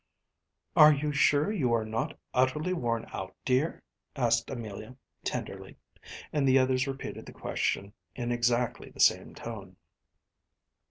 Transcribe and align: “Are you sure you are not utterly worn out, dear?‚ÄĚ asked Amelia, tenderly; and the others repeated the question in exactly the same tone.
“Are 0.75 0.91
you 0.91 1.11
sure 1.11 1.51
you 1.51 1.71
are 1.73 1.85
not 1.85 2.17
utterly 2.33 2.73
worn 2.73 3.05
out, 3.13 3.35
dear?‚ÄĚ 3.45 3.81
asked 4.23 4.49
Amelia, 4.49 4.95
tenderly; 5.23 5.77
and 6.33 6.47
the 6.47 6.57
others 6.57 6.87
repeated 6.87 7.27
the 7.27 7.33
question 7.33 7.93
in 8.15 8.31
exactly 8.31 8.89
the 8.89 8.99
same 8.99 9.35
tone. 9.35 9.75